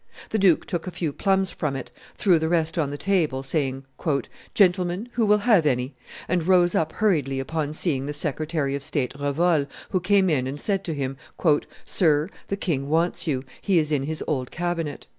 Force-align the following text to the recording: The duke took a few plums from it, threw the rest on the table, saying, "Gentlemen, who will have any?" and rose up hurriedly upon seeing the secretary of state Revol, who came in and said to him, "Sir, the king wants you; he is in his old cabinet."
The 0.31 0.39
duke 0.39 0.65
took 0.65 0.87
a 0.87 0.89
few 0.89 1.13
plums 1.13 1.51
from 1.51 1.75
it, 1.75 1.91
threw 2.15 2.39
the 2.39 2.49
rest 2.49 2.75
on 2.75 2.89
the 2.89 2.97
table, 2.97 3.43
saying, 3.43 3.85
"Gentlemen, 4.55 5.09
who 5.11 5.27
will 5.27 5.37
have 5.37 5.67
any?" 5.67 5.93
and 6.27 6.47
rose 6.47 6.73
up 6.73 6.91
hurriedly 6.93 7.39
upon 7.39 7.71
seeing 7.73 8.07
the 8.07 8.11
secretary 8.11 8.73
of 8.73 8.81
state 8.81 9.13
Revol, 9.13 9.67
who 9.91 9.99
came 9.99 10.27
in 10.27 10.47
and 10.47 10.59
said 10.59 10.83
to 10.85 10.95
him, 10.95 11.17
"Sir, 11.85 12.29
the 12.47 12.57
king 12.57 12.89
wants 12.89 13.27
you; 13.27 13.43
he 13.61 13.77
is 13.77 13.91
in 13.91 14.01
his 14.01 14.23
old 14.25 14.49
cabinet." 14.49 15.05